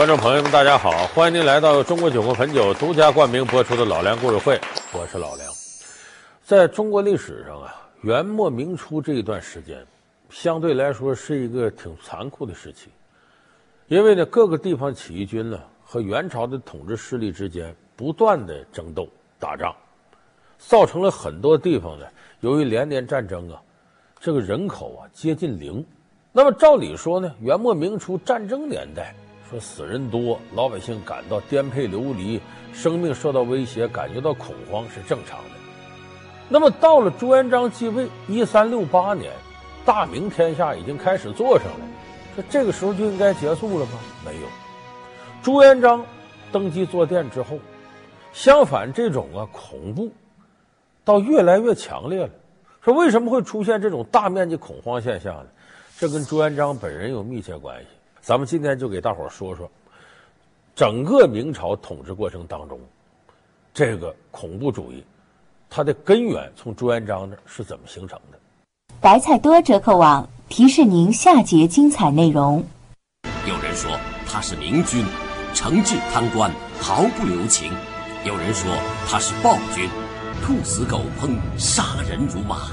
[0.00, 1.06] 观众朋友们，大家好！
[1.08, 4.56] 欢迎您来到中国酒国汾酒独家冠名播出的《老梁故事会》，
[4.98, 5.46] 我是老梁。
[6.42, 9.84] 在中国历史上啊，元末明初这一段时间，
[10.30, 12.88] 相对来说是一个挺残酷的时期，
[13.88, 19.06] 因为呢，各个地方起义军呢和元朝的统治势力之间不断的争斗
[19.38, 19.76] 打仗，
[20.56, 22.06] 造成了很多地方呢，
[22.40, 23.60] 由于连年战争啊，
[24.18, 25.84] 这个人口啊接近零。
[26.32, 29.14] 那么照理说呢，元末明初战争年代。
[29.50, 32.40] 说死人多，老百姓感到颠沛流离，
[32.72, 35.50] 生命受到威胁，感觉到恐慌是正常的。
[36.48, 39.32] 那么到了朱元璋继位，一三六八年，
[39.84, 41.86] 大明天下已经开始坐上了，
[42.36, 43.92] 说这个时候就应该结束了吗？
[44.24, 44.46] 没有。
[45.42, 46.04] 朱元璋
[46.52, 47.58] 登基坐殿之后，
[48.32, 50.12] 相反这种啊恐怖，
[51.04, 52.30] 倒越来越强烈了。
[52.84, 55.46] 说为什么会出现这种大面积恐慌现象呢？
[55.98, 57.86] 这跟朱元璋本人有密切关系。
[58.22, 59.68] 咱们今天就给大伙儿说说，
[60.74, 62.78] 整个明朝统治过程当中，
[63.72, 65.02] 这个恐怖主义，
[65.70, 68.38] 它的根源从朱元璋那是怎么形成的？
[69.00, 72.62] 白菜多折扣网提示您下节精彩内容。
[73.48, 73.90] 有人说
[74.28, 75.02] 他是明君，
[75.54, 77.72] 惩治贪官毫不留情；
[78.26, 78.70] 有人说
[79.08, 79.88] 他是暴君，
[80.44, 82.70] 兔死狗烹，杀人如麻。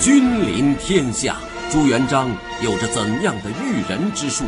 [0.00, 1.36] 君临天下，
[1.70, 2.30] 朱元璋
[2.62, 4.44] 有着怎样的驭人之术？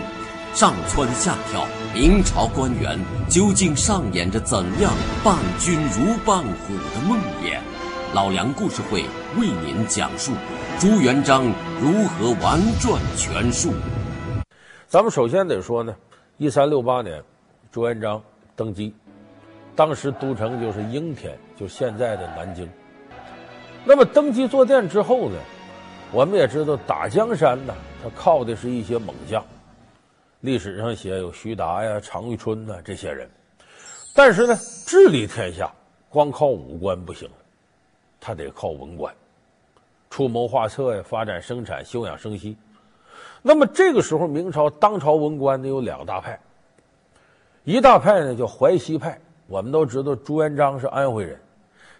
[0.54, 4.92] 上蹿下跳，明朝官员究竟上演着怎样
[5.24, 7.58] 伴君如伴虎的梦魇？
[8.12, 9.02] 老梁故事会
[9.38, 10.32] 为您讲述
[10.78, 11.46] 朱元璋
[11.80, 13.72] 如何玩转权术。
[14.86, 15.94] 咱们首先得说呢，
[16.36, 17.22] 一三六八年，
[17.70, 18.22] 朱元璋
[18.54, 18.94] 登基，
[19.74, 22.68] 当时都城就是应天，就现在的南京。
[23.86, 25.36] 那么登基坐殿之后呢，
[26.12, 29.42] 我们也知道打江山呢，他靠的是一些猛将。
[30.42, 33.30] 历史上写有徐达呀、常遇春呐这些人，
[34.12, 35.72] 但是呢，治理天下
[36.08, 37.30] 光靠武官不行，
[38.20, 39.14] 他得靠文官，
[40.10, 42.56] 出谋划策呀，发展生产，休养生息。
[43.40, 46.40] 那么这个时候，明朝当朝文官呢有两大派，
[47.62, 49.16] 一大派呢叫淮西派。
[49.46, 51.38] 我们都知道朱元璋是安徽人，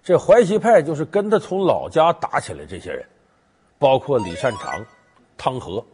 [0.02, 3.06] 这淮西派就是跟他从老家打起来这些人，
[3.78, 4.84] 包括李善长、
[5.38, 5.84] 汤和。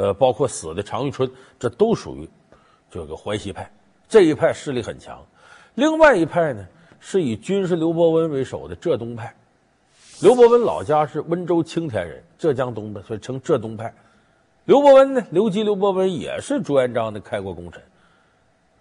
[0.00, 2.26] 呃，包括死的常遇春，这都属于
[2.90, 3.70] 这个淮西派。
[4.08, 5.22] 这一派势力很强。
[5.74, 6.66] 另外一派呢，
[7.00, 9.34] 是以军师刘伯温为首的浙东派。
[10.22, 13.92] 刘伯温老家是温州青田人，浙江东的，所以称浙东派。
[14.64, 17.82] 刘伯温呢，刘基、刘伯温也是朱元璋的开国功臣。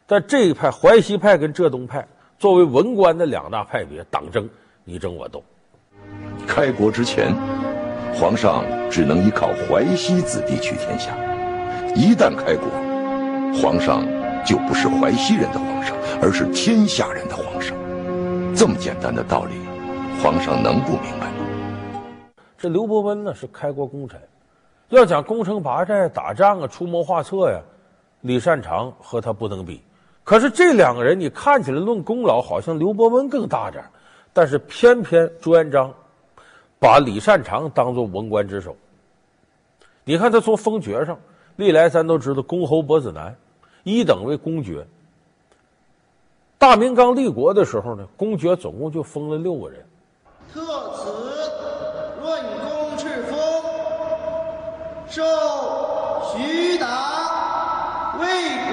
[0.08, 4.50] 但这一派淮西派跟浙东派作为文官的两大派别，党争
[4.86, 5.44] 你争我斗。
[6.48, 7.59] 开国之前。
[8.14, 11.16] 皇上只能依靠淮西子弟取天下，
[11.96, 12.68] 一旦开国，
[13.62, 14.04] 皇上
[14.46, 17.76] 就不是淮西人的皇上，而是天下人的皇上。
[18.56, 19.54] 这么简单的道理，
[20.22, 22.04] 皇上能不明白吗？
[22.58, 24.20] 这刘伯温呢是开国功臣，
[24.90, 27.60] 要讲攻城拔寨、打仗啊、出谋划策呀，
[28.22, 29.82] 李善长和他不能比。
[30.26, 33.82] 可是这两个人，你看起来论功劳，好像刘伯温更大点，
[34.34, 35.94] 但是偏偏朱元璋。
[36.80, 38.74] 把李善长当做文官之首，
[40.06, 41.20] 你看他从封爵上，
[41.58, 43.36] 历来咱都知道公侯伯子男，
[43.84, 44.88] 一等为公爵。
[46.58, 49.86] 大明刚立国的时候呢，公爵总共就封了六个人。
[50.54, 50.62] 特
[50.96, 51.12] 此
[52.22, 53.38] 论功敕封，
[55.10, 55.22] 授
[56.32, 58.26] 徐达魏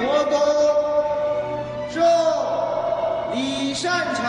[0.05, 0.39] 国公，
[1.89, 2.01] 授
[3.33, 4.27] 李善长。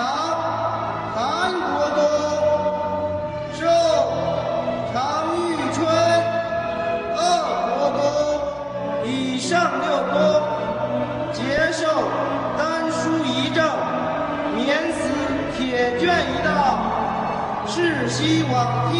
[18.08, 18.98] 西往替，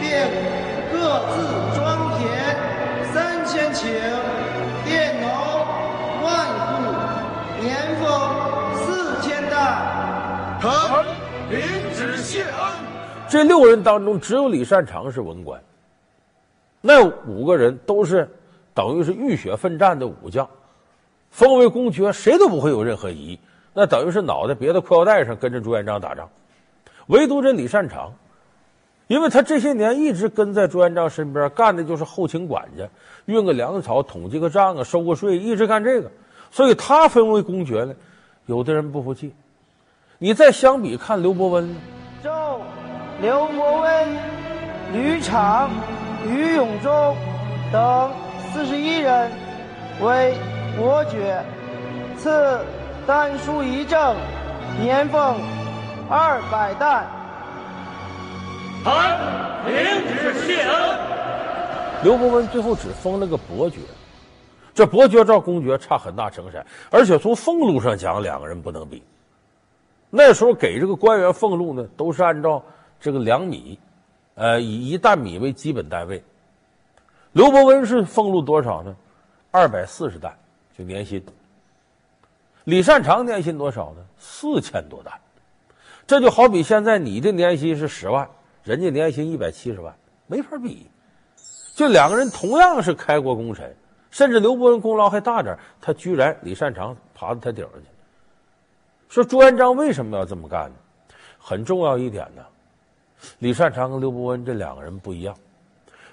[0.00, 0.28] 便
[0.92, 1.36] 各自
[1.76, 2.56] 庄田
[3.12, 3.84] 三千顷，
[4.84, 5.28] 佃农
[6.22, 8.04] 万户，年俸
[8.76, 9.54] 四千石。
[10.60, 10.68] 臣
[11.50, 11.60] 领
[11.94, 12.52] 旨谢恩。
[13.28, 15.60] 这六人当中，只有李善长是文官，
[16.80, 18.28] 那五个人都是
[18.74, 20.48] 等于是浴血奋战的武将，
[21.30, 23.40] 封为公爵，谁都不会有任何疑义。
[23.72, 26.28] 那等于是脑袋别在裤腰带上，跟着朱元璋打仗。
[27.08, 28.14] 唯独这李善长，
[29.06, 32.88] 因为他这些年一直跟在朱元璋身边，干的就是后勤管家，
[33.26, 36.10] 运个粮草、统计个账啊、收个税，一直干这个，
[36.50, 37.94] 所以他封为公爵了。
[38.46, 39.34] 有的人不服气，
[40.18, 41.76] 你再相比看刘伯温呢？
[42.22, 42.60] 奏
[43.20, 44.08] 刘伯温、
[44.92, 45.68] 吕昶、
[46.26, 47.16] 于永忠
[47.72, 48.10] 等
[48.52, 49.30] 四十一人
[50.02, 50.34] 为
[50.78, 51.42] 伯爵，
[52.16, 52.60] 赐
[53.06, 54.16] 丹书一正，
[54.80, 55.36] 年俸
[56.10, 57.06] 二百担。
[58.82, 60.98] 臣领旨谢恩。
[62.02, 63.80] 刘伯温最后只封了个伯爵，
[64.72, 69.02] 这伯爵照公爵差很大成色，而且从俸禄上讲，两个人不能比。
[70.08, 72.62] 那时候给这个官员俸禄呢，都是按照
[72.98, 73.78] 这个两米，
[74.34, 76.22] 呃，以一担米为基本单位。
[77.32, 78.96] 刘伯温是俸禄多少呢？
[79.50, 80.32] 二百四十担，
[80.78, 81.22] 就年薪。
[82.64, 84.02] 李善长年薪多少呢？
[84.18, 85.12] 四千多担。
[86.08, 88.26] 这就好比现在你的年薪是十万，
[88.64, 89.94] 人家年薪一百七十万，
[90.26, 90.86] 没法比。
[91.74, 93.76] 就两个人同样是开国功臣，
[94.10, 97.86] 甚至刘伯温功劳还大点，他居然李善长爬到他顶上去。
[99.10, 100.76] 说朱元璋为什么要这么干呢？
[101.38, 102.42] 很重要一点呢，
[103.40, 105.36] 李善长跟刘伯温这两个人不一样。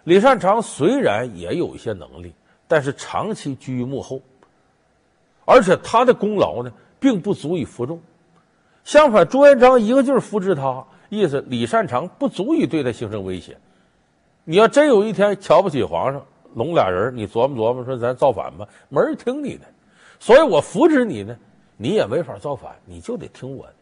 [0.04, 2.36] 李善长虽然也有一些能力，
[2.68, 4.20] 但是长期居于幕后，
[5.46, 6.70] 而且他的功劳呢，
[7.00, 7.98] 并不足以服众。
[8.86, 13.58] 相反，朱元璋一个劲儿扶持他，意思李善长不足以对他形成威胁。
[14.44, 16.24] 你要真有一天瞧不起皇上，
[16.54, 19.66] 拢俩人，你琢磨琢磨，说咱造反吧，没人听你的。
[20.20, 21.36] 所以我扶持你呢，
[21.78, 23.74] 你也没法造反，你就得听我的。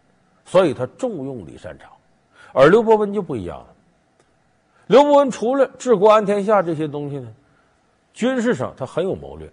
[0.46, 1.90] 所以他重用李善长，
[2.54, 3.68] 而刘伯温就不一样了。
[4.88, 7.28] 刘伯温除了治国安天下这些东西呢，
[8.14, 9.52] 军事上他很有谋略，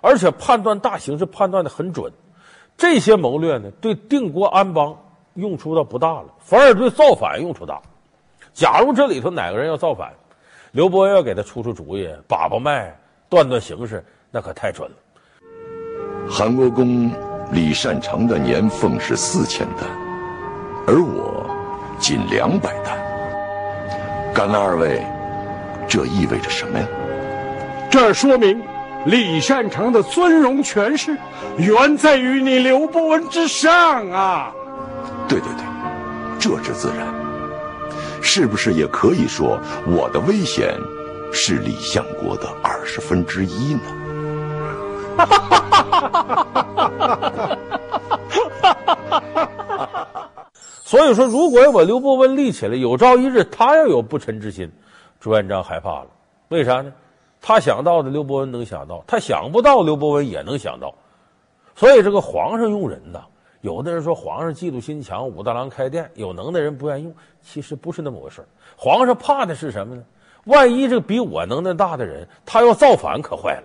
[0.00, 2.10] 而且判断大形势判断的很准。
[2.76, 4.96] 这些谋略呢，对定国安邦
[5.34, 7.80] 用处倒不大了，反而对造反用处大。
[8.52, 10.12] 假如这里头哪个人要造反，
[10.72, 12.94] 刘伯温要给他出出主意、把把脉、
[13.28, 14.96] 断断形势，那可太准了。
[16.28, 17.10] 韩国公
[17.52, 19.88] 李善长的年俸是四千担，
[20.86, 21.46] 而我
[21.98, 22.98] 仅两百担。
[24.34, 25.02] 敢问二位，
[25.88, 26.86] 这意味着什么呀？
[27.90, 28.62] 这说明
[29.06, 31.16] 李善长的尊荣权势
[31.58, 34.52] 远在于你刘伯温之上啊！
[35.28, 35.64] 对对对，
[36.40, 37.06] 这是自然。
[38.20, 40.76] 是不是也可以说，我的危险
[41.32, 43.80] 是李相国的二十分之一呢？
[50.82, 54.68] 所以说，如果我刘伯温立起来，有朝一日他要有不臣之心，
[55.20, 56.06] 朱元璋害怕了。
[56.48, 56.92] 为啥呢？
[57.40, 60.94] 他想到的刘伯温能想到，他想不到刘伯温也能想到。
[61.74, 63.20] 所以这个皇上用人呐。
[63.62, 68.46] 有的人说皇上嫉妒心强，武大郎开店，有能的人不愿意用，其实不是那么回事。
[68.76, 70.04] 皇上怕的是什么呢？
[70.44, 73.64] 万一这个比我能耐大的人他要造反，可坏了。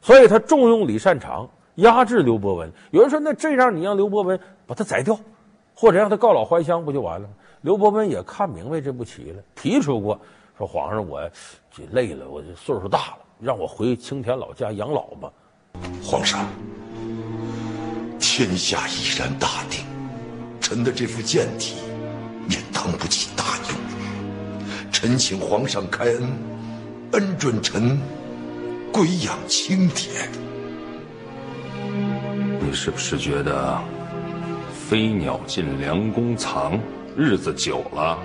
[0.00, 2.70] 所以他重用李善长，压制刘伯温。
[2.92, 5.18] 有人说，那这样你让刘伯温把他宰掉，
[5.74, 7.34] 或者让他告老还乡，不就完了吗？
[7.62, 10.20] 刘伯温也看明白这步棋了，提出过
[10.56, 11.28] 说皇上，我
[11.70, 15.32] 这累了，我这岁数大了，让我回青田老家养老吧。
[16.02, 16.46] 皇上。
[18.20, 19.84] 天下已然大定，
[20.60, 21.76] 臣的这副贱体
[22.48, 24.90] 也当不起大用。
[24.90, 26.32] 臣请皇上开恩，
[27.12, 27.96] 恩准臣
[28.92, 30.28] 归养青田。
[32.60, 33.80] 你是不是觉得
[34.72, 36.76] 飞鸟尽，良弓藏，
[37.16, 38.18] 日子久了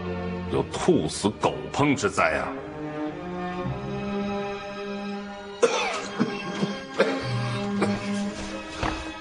[0.51, 2.47] 有兔死狗烹之灾啊？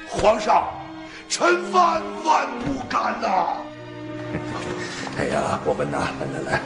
[0.09, 0.67] 皇上。
[1.31, 3.59] 臣万万不敢呐！
[5.19, 6.61] 哎呀，伯温呐，来来来，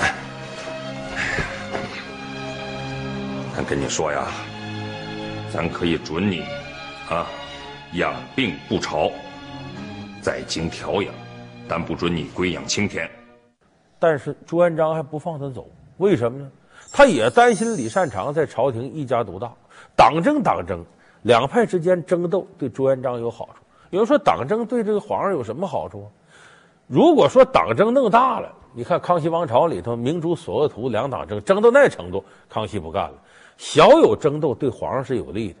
[0.00, 0.14] 来，
[3.56, 4.26] 俺跟你说呀，
[5.52, 6.44] 咱可以准你
[7.10, 7.26] 啊
[7.92, 9.12] 养病不朝，
[10.22, 11.12] 在京调养，
[11.68, 13.08] 但不准你归养青田。
[13.98, 15.66] 但是朱元璋还不放他走，
[15.98, 16.50] 为什么呢？
[16.92, 19.52] 他也担心李善长在朝廷一家独大，
[19.96, 20.84] 党争党争，
[21.22, 23.64] 两派之间争斗对朱元璋有好处。
[23.90, 26.08] 有人说党争对这个皇上有什么好处？
[26.86, 33.14] 如果说党争弄大了，你看康熙王朝里头明珠索额图两党争争到那程度，康熙不干了。
[33.56, 35.56] 小有争斗对皇上是有利的，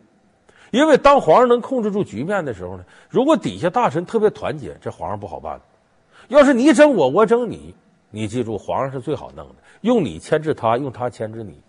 [0.70, 5.60] 因为当皇上能控制住局面的时候呢，如果底下大臣特别团结，这皇上不好办。
[6.28, 7.74] 要是你争我，我争你，
[8.10, 11.60] 你记住，皇上是最好弄的，用你牵制他，用他牵制你。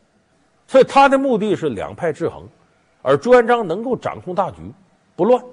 [0.67, 2.47] 所以他的目的是两派制衡，
[3.01, 4.61] 而朱元璋能够掌控大局，
[5.15, 5.43] 不乱。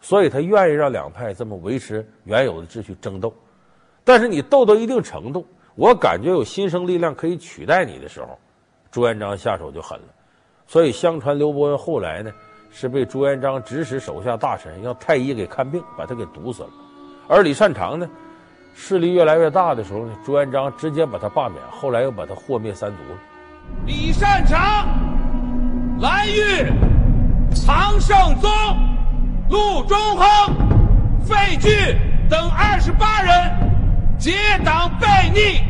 [0.00, 3.32] 所以他愿意让两派这么维持原有的秩序争斗，
[4.04, 8.38] 但是你斗到一定程度，我感觉有新生力量可以取代你的时候，
[8.90, 10.06] 朱元璋下手就狠了。
[10.66, 12.30] 所以相传刘伯温后来呢，
[12.70, 16.70] 是被朱元璋指使手下大臣让太医给看病，把他给毒死了。
[17.26, 18.08] 而李善长呢，
[18.74, 23.18] 势力越来越大的时候呢，朱元璋直接把他罢免，后来又把他祸灭三族了。
[23.86, 24.86] 李善长，
[26.00, 26.72] 蓝玉、
[27.66, 28.50] 唐胜宗。
[29.50, 30.26] 陆中亨、
[31.22, 31.70] 费聚
[32.30, 33.34] 等二十八人
[34.18, 34.32] 结
[34.64, 35.60] 党背逆，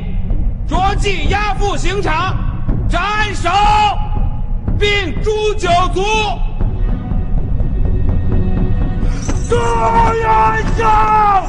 [0.67, 2.37] 着即押赴刑场
[2.89, 3.51] 斩首，
[4.79, 6.01] 并诛九族。
[9.49, 11.45] 朱元璋，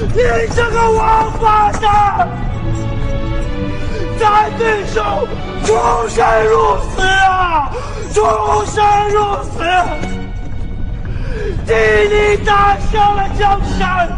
[0.00, 0.20] 你
[0.54, 2.28] 这个王八蛋，
[4.18, 5.00] 在对手
[5.64, 5.74] 出
[6.08, 7.70] 生入死啊！
[8.12, 8.20] 出
[8.66, 9.58] 生入死，
[11.66, 11.72] 替
[12.08, 14.08] 你打下了江山，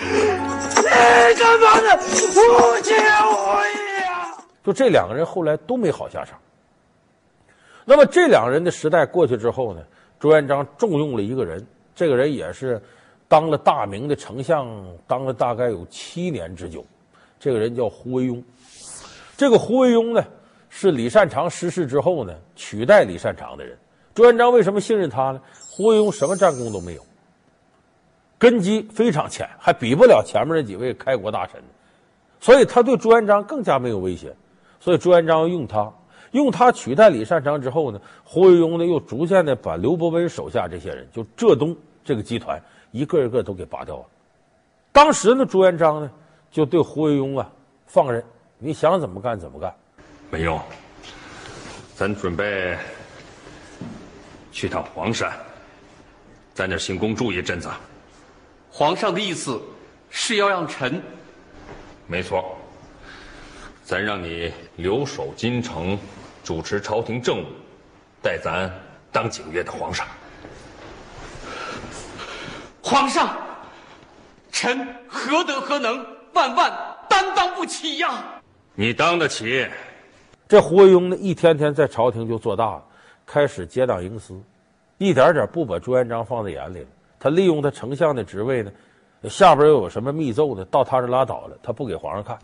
[0.00, 0.82] 你
[1.38, 3.70] 他妈的无情无义
[4.06, 4.12] 啊！
[4.64, 6.38] 就这两个人后来都没好下场。
[7.84, 9.80] 那么这两个人的时代过去之后呢，
[10.18, 12.80] 朱元璋重用了一个人，这个人也是
[13.28, 14.66] 当了大明的丞相，
[15.06, 16.84] 当了大概有七年之久。
[17.38, 18.42] 这个人叫胡惟庸。
[19.36, 20.24] 这个胡惟庸呢，
[20.68, 23.76] 是李善长失势之后呢，取代李善长的人。
[24.14, 25.40] 朱元璋为什么信任他呢？
[25.70, 27.02] 胡惟庸什么战功都没有，
[28.38, 31.60] 根基非常浅，还比不了前面那几位开国大臣，
[32.40, 34.34] 所以他对朱元璋更加没有威胁。
[34.78, 35.92] 所以朱元璋用他。
[36.34, 42.60] 用他取代李善长之后呢，胡惟庸呢又逐渐的把刘伯温手下这些人，就浙东这个集团
[42.90, 44.04] 一个一个都给拔掉了。
[44.90, 46.10] 当时呢，朱元璋呢
[46.50, 47.48] 就对胡惟庸啊
[47.86, 48.22] 放任，
[48.58, 49.72] 你想怎么干怎么干。
[50.28, 50.60] 没用，
[51.94, 52.76] 咱准备
[54.50, 55.32] 去趟黄山，
[56.52, 57.68] 在那行宫住一阵子。
[58.72, 59.62] 皇上的意思
[60.10, 61.00] 是要让臣？
[62.08, 62.56] 没错，
[63.84, 65.96] 咱让你留守京城。
[66.44, 67.46] 主持朝廷政务，
[68.22, 68.70] 代咱
[69.10, 70.06] 当景岳的皇上。
[72.82, 73.34] 皇上，
[74.52, 76.70] 臣何德何能，万万
[77.08, 78.22] 担当不起呀！
[78.74, 79.66] 你当得起？
[80.46, 82.84] 这胡惟庸呢，一天天在朝廷就做大了，
[83.24, 84.38] 开始结党营私，
[84.98, 86.86] 一点点不把朱元璋放在眼里了。
[87.18, 88.70] 他利用他丞相的职位呢，
[89.30, 92.38] 下边又有什么密奏的，到他这拉倒了，他不给皇上看。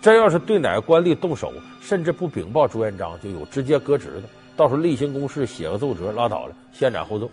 [0.00, 4.28] 真要是对哪个官吏动手，甚至不禀报朱元璋，就有直接革职的。
[4.56, 7.30] 到时候例行公事写个奏折，拉倒了，先斩后奏。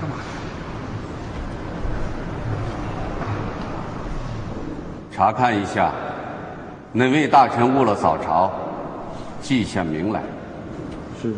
[0.00, 0.16] 干嘛？
[5.12, 5.92] 查看一下，
[6.92, 8.50] 哪位大臣误了早朝，
[9.40, 10.20] 记下名来。
[11.22, 11.32] 是。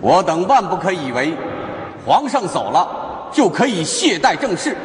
[0.00, 1.34] 我等万不可以为。
[2.06, 4.76] 皇上走了，就可以懈怠政事。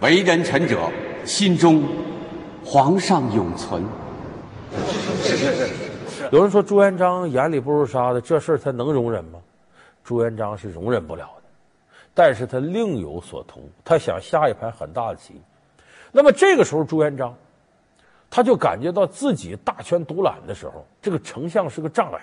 [0.00, 0.88] 为人臣者，
[1.24, 1.82] 心中
[2.64, 3.84] 皇上永存。
[5.24, 5.68] 是是是。
[6.30, 9.40] 有人说朱元璋眼里不如沙子，这事儿他能容忍吗？
[10.04, 11.42] 朱元璋是容忍不了的，
[12.14, 15.34] 但是他另有所图，他想下一盘很大的棋。
[16.12, 17.34] 那么这个时候，朱元璋
[18.30, 22.20] 他就感觉到自己大权独揽的时候，这个丞相是个障碍。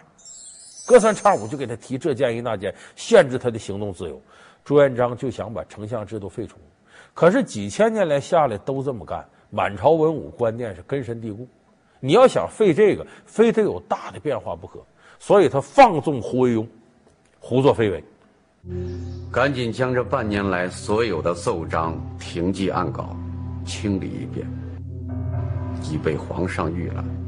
[0.86, 4.20] 隔三差五就给他提这建议那建议，限制他的行动自由。
[4.64, 6.58] 朱元璋就想把丞相制度废除，
[7.14, 11.48] 可是几千年来下来都这么干，满朝文武观念是根深蒂固。
[12.00, 14.80] 你要想废这个，非得有大的变化不可。
[15.20, 16.66] 所以他放纵胡惟庸，
[17.40, 18.04] 胡作非为。
[19.32, 23.16] 赶紧将这半年来所有的奏章、廷记案稿
[23.66, 24.48] 清理一遍，
[25.92, 27.21] 以备皇上预览。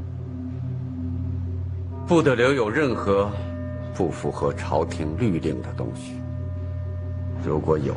[2.06, 3.30] 不得留有任何
[3.94, 6.20] 不符合朝廷律令的东西。
[7.42, 7.94] 如果有，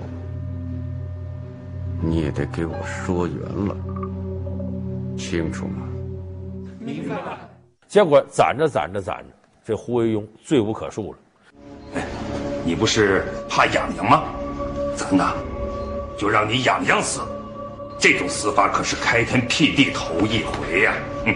[2.02, 3.76] 你也得给我说圆了，
[5.18, 5.86] 清楚吗？
[6.80, 7.38] 明白了。
[7.88, 9.26] 结果攒着攒着攒着，
[9.66, 11.18] 这胡惟庸罪无可恕了。
[11.96, 12.06] 哎，
[12.64, 14.24] 你不是怕痒痒吗？
[14.96, 15.34] 咱呐，
[16.18, 17.20] 就让你痒痒死。
[18.00, 21.28] 这种死法可是开天辟地头一回呀、啊！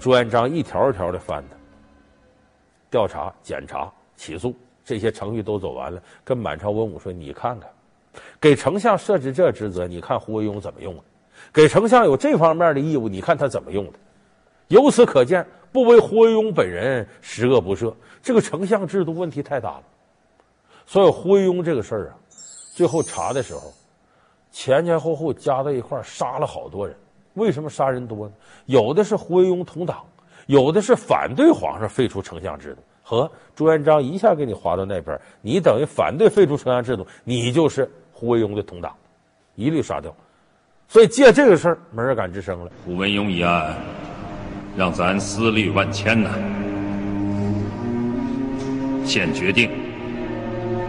[0.00, 1.56] 朱元璋一条一条的翻他，
[2.90, 7.70] 调查、检查、起诉，这些程序都走完了，跟满朝文武说：“你看看，
[8.40, 11.04] 给丞相设置这职责，你看胡惟庸怎么用啊？
[11.52, 13.98] 给丞相有这方面的义务，你看他怎么用的？
[14.68, 17.92] 由此可见，不为胡惟庸本人，十恶不赦。
[18.22, 19.82] 这个丞相制度问题太大了。
[20.86, 22.16] 所以胡惟庸这个事儿啊，
[22.72, 23.70] 最后查的时候，
[24.50, 26.96] 前前后后加在一块，杀了好多人。”
[27.34, 28.32] 为什么杀人多呢？
[28.66, 30.04] 有的是胡惟庸同党，
[30.46, 32.82] 有的是反对皇上废除丞相制度。
[33.02, 38.94] 和朱元璋一下给你划到那边，你等于反对废除丞相制度，你就是胡惟庸的同党，
[39.56, 40.14] 一律杀掉。
[40.86, 42.70] 所以借这个事儿，没人敢吱声了。
[42.84, 43.74] 胡惟庸一案，
[44.76, 46.30] 让咱思虑万千呐。
[49.04, 49.70] 现决定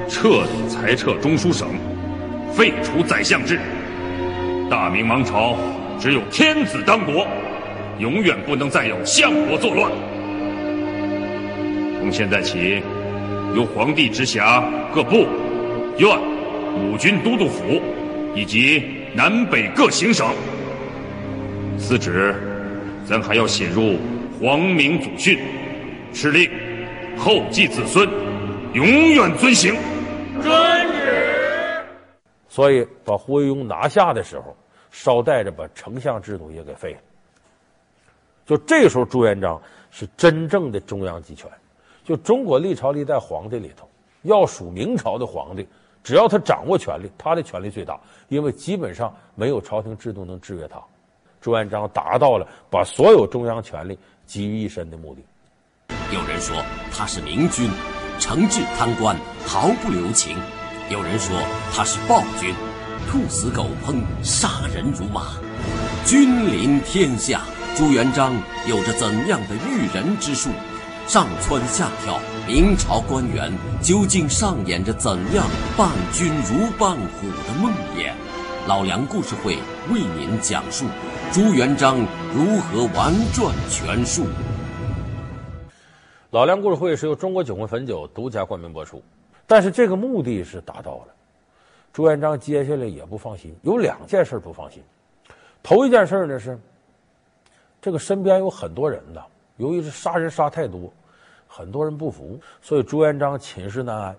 [0.08, 1.70] 彻底裁撤中书省，
[2.54, 3.60] 废除宰相制。
[4.70, 5.56] 大明王朝
[6.02, 7.28] 只有天子当国，
[8.00, 9.92] 永远不能再有相国作乱。
[12.00, 12.82] 从现在起，
[13.56, 15.28] 由皇帝直辖各部、
[16.00, 16.10] 院、
[16.76, 17.80] 五军都督府
[18.34, 20.28] 以及南北各行省。
[21.78, 22.34] 此旨，
[23.06, 24.00] 咱还要写入
[24.42, 25.38] 皇明祖训，
[26.12, 26.50] 敕令
[27.16, 28.10] 后继子孙
[28.74, 29.76] 永远遵行。
[30.42, 30.52] 遵
[30.94, 31.86] 旨。
[32.50, 34.58] 所以把胡惟庸拿下的时候，
[34.92, 37.00] 捎带着把丞相制度也给废了。
[38.46, 41.50] 就这时候，朱元璋是真正的中央集权。
[42.04, 43.88] 就中国历朝历代皇帝里头，
[44.24, 45.66] 要数明朝的皇帝，
[46.04, 50.82] 只要他掌握权力，他的权力最大，因为基本上没有朝廷制度能制约他。
[51.40, 55.22] 朱元璋达到了把所有中央权力集于一身的目的。
[56.14, 56.56] 有人说
[56.92, 57.70] 他是明君，
[58.20, 60.36] 惩治贪官毫不留情；
[60.90, 61.38] 有人说
[61.72, 62.54] 他是暴君，
[63.10, 65.34] 兔死狗烹，杀人如麻。
[66.06, 67.42] 君临天下，
[67.76, 68.34] 朱元璋
[68.68, 70.50] 有着怎样的驭人之术？
[71.08, 75.46] 上蹿下跳，明朝官员究竟上演着怎样
[75.78, 78.12] 伴君如伴虎的梦魇？
[78.68, 79.58] 老梁故事会
[79.92, 80.86] 为您讲述
[81.32, 81.98] 朱元璋
[82.34, 84.26] 如何玩转权术。
[86.30, 89.04] 老梁故事会是由中国酒魂汾酒独家冠名播出，
[89.46, 91.08] 但是这个目的是达到了。
[91.94, 94.82] 朱元璋接下来也不放心，有两件事不放心。
[95.62, 96.58] 头一件事呢是，
[97.82, 99.22] 这个身边有很多人呐，
[99.58, 100.92] 由于是杀人杀太多。
[101.54, 104.16] 很多人不服，所以朱元璋寝食难安，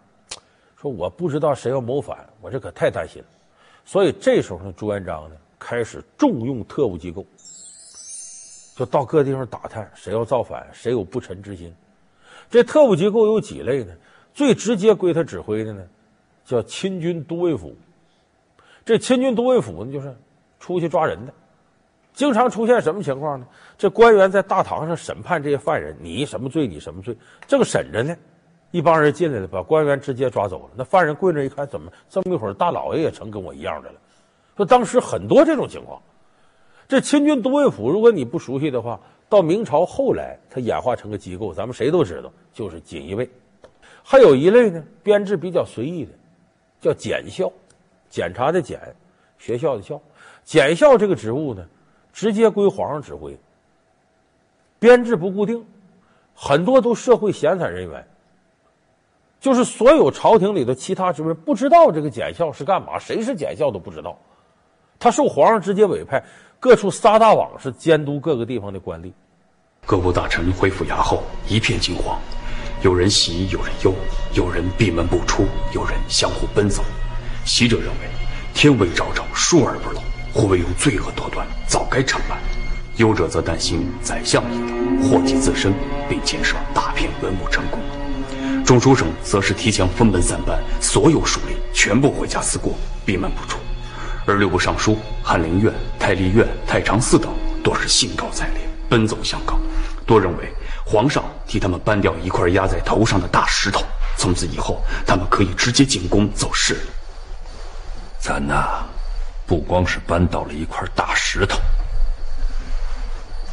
[0.76, 3.29] 说我不知道谁要谋反，我这可太担心了。
[3.87, 7.25] 所以这时候呢，朱元璋呢开始重用特务机构，
[8.77, 11.75] 就到各地方打探谁要造反，谁有不臣之心。
[12.51, 13.94] 这特务机构有几类呢？
[14.35, 15.83] 最直接归他指挥的呢，
[16.44, 17.74] 叫亲军都尉府。
[18.85, 20.16] 这亲军都尉府呢，就是
[20.59, 21.33] 出去抓人的。
[22.12, 23.46] 经常出现什么情况呢？
[23.78, 26.66] 这官员在大堂上审判这些犯人，你什么罪？
[26.66, 27.16] 你什么罪？
[27.46, 28.14] 正审着呢，
[28.70, 30.70] 一帮人进来了，把官员直接抓走了。
[30.76, 33.98] 那犯人跪那一看，怎么这么一会儿，大老爷也成跟我一样的了？
[34.57, 36.00] 说当时很多这种情况。
[36.87, 39.00] 这亲军都尉府，如果你不熟悉的话，
[39.31, 43.31] 到明朝后来，它演化成个机构，咱们谁都知道，就是锦衣卫。
[44.02, 46.12] 还有一类呢，编制比较随意的，
[46.83, 47.51] 叫检校，
[48.11, 48.79] 检查的检，
[49.38, 49.99] 学校的校。
[50.42, 51.64] 检校这个职务呢，
[52.12, 53.38] 直接归皇上指挥，
[54.81, 55.64] 编制不固定，
[56.35, 58.05] 很多都社会闲散人员，
[59.40, 64.18] 就是所有朝廷里的其他职位不知道这个检校是干嘛，谁是检校都不知道。
[64.99, 66.21] 他受皇上直接委派，
[66.59, 69.12] 各处撒大网是监督各个地方的官吏。
[69.87, 72.18] 各部大臣回府衙后一片惊慌，
[72.83, 73.95] 有人喜，有人忧，
[74.35, 76.83] 有人闭门不出，有人相互奔走。
[77.45, 78.11] 喜者认为
[78.53, 80.03] 天威昭昭，疏而不漏。
[80.33, 82.38] 胡惟庸罪恶多端，早该惩办；
[82.97, 85.73] 忧者则担心宰相一党祸及自身，
[86.09, 87.79] 并建设大片文武成功。
[88.64, 92.75] 中书省则是提前分门散班，所有属吏全部回家思过，
[93.07, 93.59] 闭门不出；
[94.27, 99.57] 而六部尚书、翰林院、太历院、太常寺等，多是兴高采烈，奔走相告，
[100.05, 100.53] 多认为
[100.85, 103.85] 皇上替他们搬掉一块压在头上的大石头，
[104.17, 106.81] 从此以后他们可以直接进宫走事了。
[108.19, 108.87] 咱呐。
[109.45, 111.59] 不光是搬倒了一块大石头，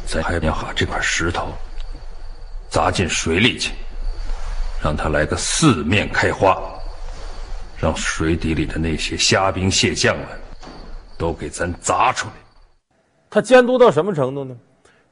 [0.06, 1.52] 咱还要把这块石头
[2.70, 3.74] 砸进水里去，
[4.82, 6.56] 让它来个四面开花，
[7.76, 10.26] 让水底里的那些虾兵蟹将们
[11.18, 12.32] 都给咱砸出来。
[13.28, 14.56] 他监督到什么程度呢？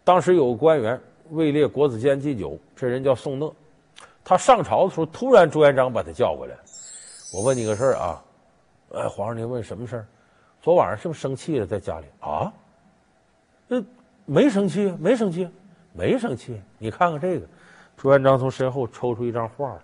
[0.04, 0.98] 当时有个官员
[1.30, 3.54] 位列国子监祭酒，这人叫宋讷。
[4.24, 6.54] 他上朝的时候，突然朱元璋把他叫过来，
[7.32, 8.22] 我问你个事儿啊，
[8.94, 10.06] 哎，皇上您问什么事儿？
[10.60, 11.66] 昨晚上是不是生气了？
[11.66, 12.52] 在家里啊？
[13.66, 13.82] 那
[14.26, 15.48] 没生气，没生气，
[15.92, 16.60] 没生气。
[16.78, 17.46] 你看看这个，
[17.96, 19.80] 朱元璋从身后抽出一张画来，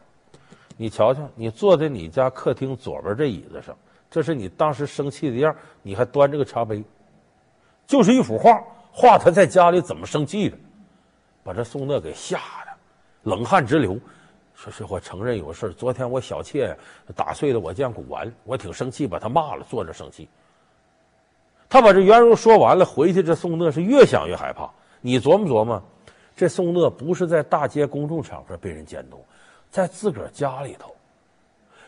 [0.76, 3.74] 你瞧瞧，你坐在你家客厅左边这椅子上，
[4.10, 6.82] 这是你当时生气的样，你还端着个茶杯，
[7.86, 10.56] 就是一幅画，画他在家里怎么生气的，
[11.44, 12.72] 把这宋軼给吓得
[13.22, 13.96] 冷汗直流。
[14.54, 16.76] 说实话，承认有事，昨天我小妾
[17.14, 20.28] 打碎了我件古玩，我挺生气，把他骂了，坐着生气。
[21.68, 24.70] 他把这缘由说完了，回去这宋軼是越想越害怕。
[25.00, 25.82] 你琢磨琢磨，
[26.36, 29.22] 这宋軼不是在大街公众场合被人监督，
[29.70, 30.94] 在自个儿家里头，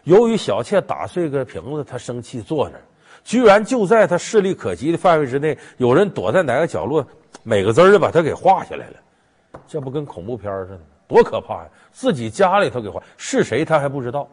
[0.03, 2.77] 由于小妾打碎个瓶子，他生气坐那，
[3.23, 7.07] 居然就在他视力可及的范围之内，有人躲在哪个角落，
[7.45, 8.97] 每个字儿就把他给画下来了，
[9.67, 10.81] 这不跟恐怖片似的？
[11.09, 11.69] 多可怕呀！
[11.93, 14.29] 自己家里头给换，是谁他还不知道。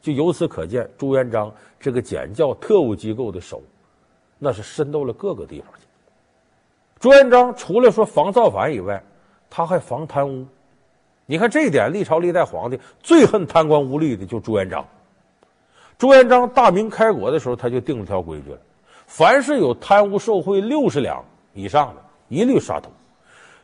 [0.00, 3.62] 就由此可见，朱元璋这个检校特务机构的手，
[4.38, 5.86] 那是伸到了各个地方去。
[6.98, 9.02] 朱元璋除了说防造反以外，
[9.50, 10.46] 他还防贪污。
[11.26, 14.86] 你看这一点，历朝历代皇帝最恨贪官污吏的就朱元璋。
[15.98, 18.58] 朱元璋大明开国的时候，他就定了条规矩了：
[19.06, 22.90] 凡是有贪污受贿六十两以上的，一律杀头。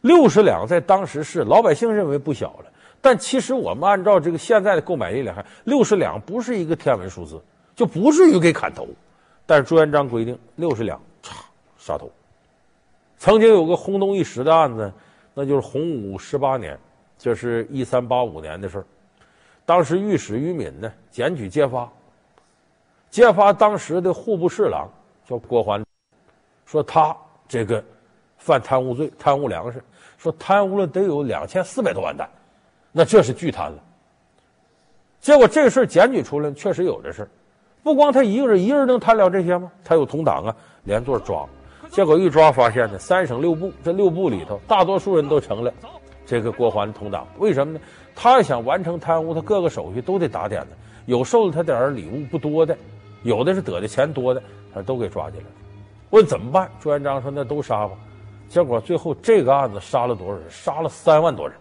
[0.02, 2.66] 六十两在当时是老百姓认为不小了，
[3.00, 7.40] 但其实我们按照这个现在的购买力来看，六十两不是一个天文数字，
[7.74, 8.86] 就不至于给砍头。
[9.46, 11.34] 但是朱元璋规定六十两，嚓
[11.78, 12.10] 杀头。
[13.16, 14.92] 曾经有个轰动一时的案子，
[15.34, 16.78] 那就是洪武十八年，
[17.16, 18.84] 这是一三八五年的事儿。
[19.64, 21.88] 当时御史于敏呢检举揭发，
[23.10, 24.90] 揭发当时的户部侍郎
[25.24, 25.84] 叫郭桓，
[26.66, 27.82] 说他这个
[28.38, 29.80] 犯贪污罪，贪污粮食。
[30.22, 32.28] 说贪污了得有两千四百多万担，
[32.92, 33.78] 那这是巨贪了。
[35.20, 37.28] 结果这事儿检举出来，确实有这事儿。
[37.82, 39.72] 不光他一个人，一个人能贪了这些吗？
[39.82, 40.54] 他有同党啊，
[40.84, 41.44] 连座抓。
[41.90, 45.74] 结果一抓发现呢，三省六部这六部里头，大多数人都成了
[46.24, 47.26] 这个郭桓同党。
[47.38, 47.80] 为什么呢？
[48.14, 50.68] 他要想完成贪污，他各个手续都得打点的。
[51.06, 52.78] 有收了他点儿礼物不多的，
[53.24, 54.40] 有的是得的钱多的，
[54.72, 55.52] 他都给抓进来了。
[56.10, 56.70] 问怎么办？
[56.80, 57.94] 朱元璋说：“那都杀吧。”
[58.52, 60.42] 结果最后这个案子杀了多少人？
[60.50, 61.56] 杀了三万多人。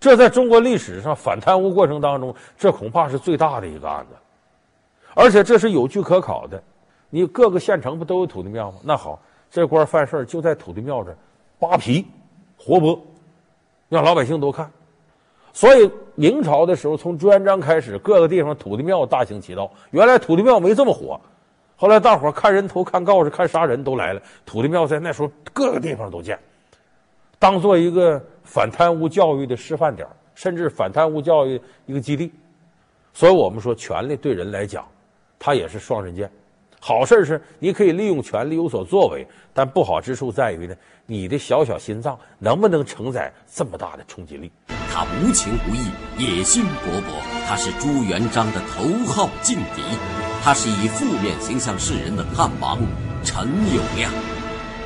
[0.00, 4.16] 这在中国历史上反贪污过程当中，这恐怕是最大的一个案子。
[5.14, 6.60] 而且这是有据可考的。
[7.10, 8.78] 你各个县城不都有土地庙吗？
[8.82, 11.16] 那好，这官犯事就在土地庙这
[11.60, 12.04] 扒皮
[12.58, 12.98] 活剥，
[13.88, 14.68] 让老百姓都看。
[15.52, 19.70] 所以明朝的时候，从朱元璋开始，各个地方土地庙大行其道。
[19.92, 21.20] 原来土地庙没这么火。
[21.84, 26.38] 后来大伙看人头、看告示、看杀人都来了，土地庙在那时候各个地方都建，
[27.38, 32.32] 当做一个反贪污教育的示范点，甚至反贪污教育一个基地。
[33.12, 34.82] 所以我们说，权力对人来讲，
[35.38, 36.30] 它也是双刃剑。
[36.80, 44.50] 好事是你可以利用权力有所作为，但不好之处在于呢，你的小小心脏能不能承载这么大的冲击力？
[44.90, 50.23] 他无情无义，野心勃勃，他是朱元璋的头号劲敌。
[50.44, 52.78] 他是以负面形象示人的汉王
[53.24, 54.10] 陈友谅，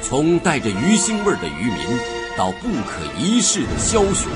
[0.01, 1.99] 从带着鱼腥味的渔民
[2.37, 4.31] 到不可一世的枭雄，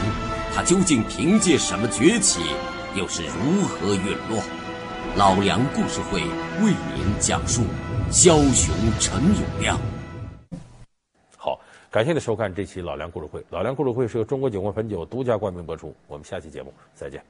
[0.53, 2.41] 他究竟凭借什么崛起，
[2.97, 4.43] 又是如何陨落？
[5.15, 6.23] 老梁故事会
[6.61, 7.63] 为您讲述
[8.11, 9.77] 枭雄陈友谅。
[11.37, 11.57] 好，
[11.89, 13.41] 感谢您收看这期老梁故事会。
[13.51, 15.95] 老梁故事会是由中国酒国汾酒独家冠名播出。
[16.09, 17.23] 我们下期节目再见。